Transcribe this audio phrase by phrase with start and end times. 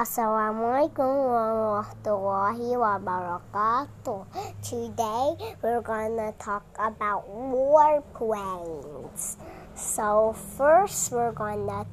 [0.00, 4.24] Assalamualaikum warahmatullahi wabarakatuh.
[4.64, 9.36] Today we're gonna talk about warplanes.
[9.76, 11.84] So first we're gonna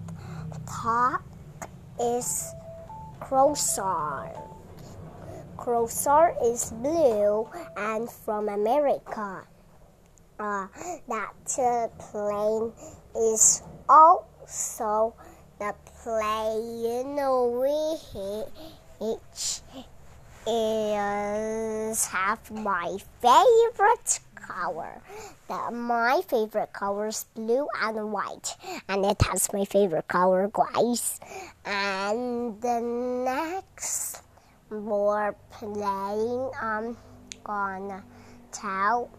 [0.63, 1.19] talk
[1.99, 2.47] is
[3.19, 4.39] Corsair.
[5.59, 7.43] Corsair is blue
[7.75, 9.43] and from America.
[10.39, 10.71] Uh,
[11.11, 12.71] that uh, plane
[13.19, 15.11] is also
[15.59, 17.15] the plane
[18.99, 19.61] which
[20.47, 25.01] is have my favorite color.
[25.47, 28.55] The, my favorite color is blue and white,
[28.87, 31.19] and it has my favorite color, guys.
[31.65, 34.21] And the next
[34.69, 36.97] more playing, I'm
[37.43, 38.03] gonna
[38.51, 39.09] tell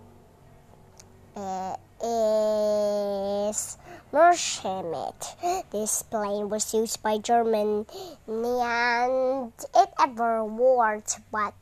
[1.36, 3.78] it is
[4.10, 5.36] Messerschmitt.
[5.70, 7.84] This plane was used by Germany
[8.26, 11.52] and it ever worked, but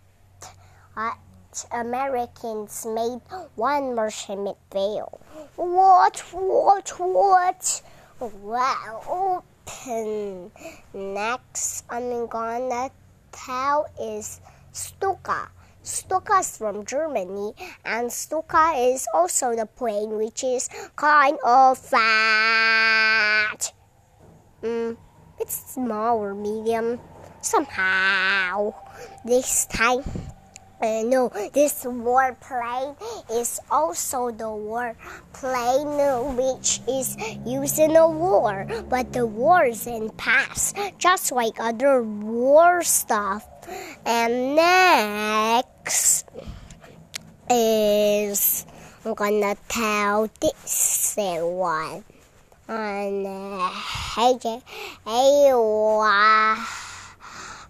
[1.72, 3.20] Americans made
[3.56, 5.20] one Messerschmitt fail.
[5.56, 7.82] What, what, what?
[8.20, 10.52] Well, open.
[10.94, 12.90] Next, I'm gonna
[13.32, 14.40] tell is
[14.72, 15.48] Stuka.
[15.86, 23.72] Stuka is from Germany, and Stuka is also the plane which is kind of fat.
[24.62, 24.96] Mm,
[25.38, 26.98] it's small or medium
[27.40, 28.74] somehow.
[29.24, 30.02] This time,
[30.80, 32.94] no, this war plane
[33.32, 34.94] is also the war
[35.32, 41.58] plane which is used in a war, but the war is in past, just like
[41.58, 43.46] other war stuff.
[44.04, 46.28] And next
[47.48, 48.66] is
[49.04, 52.04] I'm gonna tell this one
[52.68, 53.70] on uh,
[55.06, 56.85] on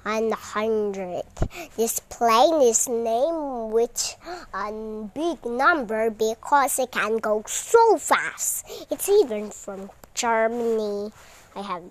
[0.07, 1.25] the hundred.
[1.77, 4.17] This plane is named with
[4.55, 8.67] a um, big number because it can go so fast.
[8.91, 11.11] It's even from Germany.
[11.57, 11.83] I have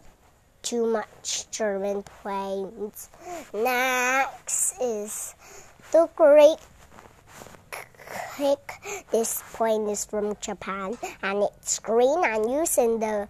[0.62, 3.10] too much German planes.
[3.54, 5.36] Next is
[5.92, 6.58] the Great
[8.38, 8.72] Kick.
[9.12, 13.28] This plane is from Japan and it's green and used in the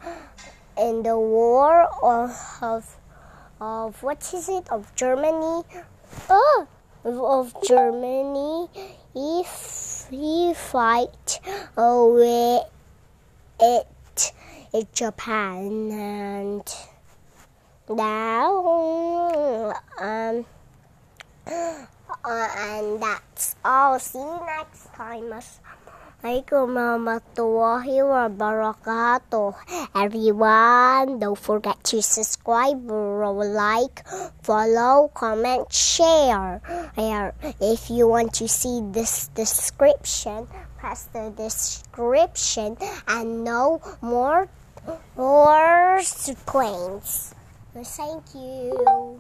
[0.78, 2.86] in the war of,
[3.60, 5.64] of what is it of Germany?
[6.30, 6.68] Oh,
[7.04, 8.68] of Germany.
[9.16, 11.40] If he fight
[11.78, 12.62] away
[13.60, 14.34] it,
[14.74, 16.76] it Japan and
[17.88, 20.46] now um
[21.48, 24.00] uh, and that's all.
[24.00, 25.32] See you next time.
[26.26, 29.54] Assalamualaikum warahmatullahi wabarakatuh.
[29.94, 34.02] Everyone, don't forget to subscribe, like,
[34.42, 36.66] follow, comment, share.
[37.62, 40.50] If you want to see this description,
[40.82, 42.74] press the description
[43.06, 44.50] and know more
[45.14, 46.02] more
[46.50, 47.38] planes.
[47.78, 49.14] Thank you.